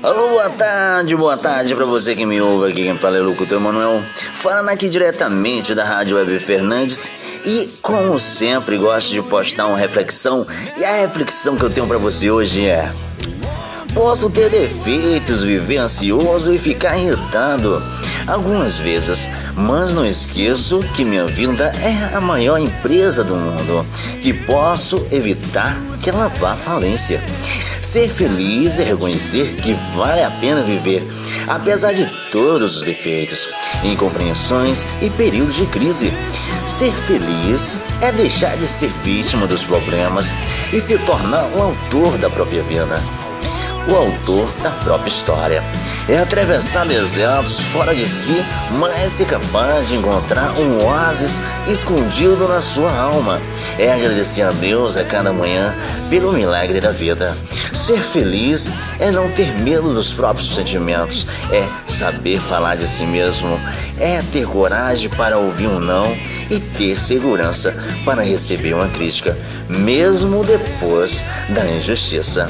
Alô, 0.00 0.28
boa 0.28 0.48
tarde, 0.50 1.16
boa 1.16 1.36
tarde 1.36 1.74
para 1.74 1.84
você 1.84 2.14
que 2.14 2.24
me 2.24 2.40
ouve 2.40 2.70
aqui. 2.70 2.84
Quem 2.84 2.96
fala 2.96 3.16
é 3.16 3.20
o 3.20 3.24
Locutor 3.24 3.58
Emanuel, 3.58 4.00
falando 4.34 4.68
aqui 4.68 4.88
diretamente 4.88 5.74
da 5.74 5.84
Rádio 5.84 6.16
Web 6.16 6.38
Fernandes. 6.38 7.10
E 7.44 7.68
como 7.82 8.16
sempre, 8.20 8.76
gosto 8.76 9.10
de 9.10 9.20
postar 9.22 9.66
uma 9.66 9.76
reflexão. 9.76 10.46
E 10.76 10.84
a 10.84 11.00
reflexão 11.00 11.56
que 11.56 11.64
eu 11.64 11.70
tenho 11.70 11.88
para 11.88 11.98
você 11.98 12.30
hoje 12.30 12.68
é: 12.68 12.92
Posso 13.92 14.30
ter 14.30 14.48
defeitos, 14.48 15.42
viver 15.42 15.78
ansioso 15.78 16.54
e 16.54 16.58
ficar 16.58 16.96
irritado 16.96 17.82
algumas 18.28 18.78
vezes, 18.78 19.28
mas 19.54 19.94
não 19.94 20.06
esqueço 20.06 20.80
que 20.94 21.04
minha 21.04 21.26
vida 21.26 21.72
é 21.82 22.14
a 22.14 22.20
maior 22.20 22.58
empresa 22.58 23.24
do 23.24 23.34
mundo, 23.34 23.86
que 24.22 24.32
posso 24.32 25.06
evitar 25.10 25.76
que 26.02 26.10
ela 26.10 26.28
vá 26.28 26.52
à 26.52 26.56
falência. 26.56 27.20
Ser 27.80 28.10
feliz 28.10 28.78
é 28.78 28.84
reconhecer 28.84 29.54
que 29.62 29.74
vale 29.96 30.22
a 30.22 30.30
pena 30.30 30.62
viver, 30.62 31.08
apesar 31.46 31.94
de 31.94 32.06
todos 32.30 32.76
os 32.76 32.82
defeitos, 32.82 33.48
incompreensões 33.82 34.84
e 35.00 35.08
períodos 35.08 35.56
de 35.56 35.64
crise. 35.66 36.12
Ser 36.66 36.92
feliz 37.06 37.78
é 38.02 38.12
deixar 38.12 38.56
de 38.56 38.66
ser 38.66 38.90
vítima 39.02 39.46
dos 39.46 39.64
problemas 39.64 40.34
e 40.72 40.80
se 40.80 40.98
tornar 40.98 41.48
o 41.56 41.62
autor 41.62 42.18
da 42.18 42.28
própria 42.28 42.62
vida 42.62 43.02
o 43.90 43.96
autor 43.96 44.52
da 44.62 44.70
própria 44.70 45.08
história. 45.08 45.62
É 46.08 46.18
atravessar 46.18 46.86
desertos 46.86 47.60
fora 47.60 47.94
de 47.94 48.08
si, 48.08 48.42
mas 48.78 49.12
ser 49.12 49.26
capaz 49.26 49.88
de 49.88 49.96
encontrar 49.96 50.58
um 50.58 50.86
oásis 50.86 51.38
escondido 51.70 52.48
na 52.48 52.62
sua 52.62 52.90
alma. 52.90 53.38
É 53.78 53.92
agradecer 53.92 54.40
a 54.40 54.50
Deus 54.50 54.96
a 54.96 55.04
cada 55.04 55.34
manhã 55.34 55.74
pelo 56.08 56.32
milagre 56.32 56.80
da 56.80 56.92
vida. 56.92 57.36
Ser 57.74 58.00
feliz 58.00 58.72
é 58.98 59.10
não 59.10 59.30
ter 59.32 59.52
medo 59.60 59.92
dos 59.92 60.14
próprios 60.14 60.54
sentimentos, 60.54 61.26
é 61.52 61.68
saber 61.86 62.40
falar 62.40 62.76
de 62.76 62.88
si 62.88 63.04
mesmo, 63.04 63.60
é 64.00 64.22
ter 64.32 64.46
coragem 64.46 65.10
para 65.10 65.36
ouvir 65.36 65.66
um 65.66 65.78
não 65.78 66.16
e 66.50 66.58
ter 66.58 66.96
segurança 66.96 67.76
para 68.06 68.22
receber 68.22 68.72
uma 68.72 68.88
crítica, 68.88 69.36
mesmo 69.68 70.42
depois 70.42 71.22
da 71.50 71.66
injustiça. 71.66 72.48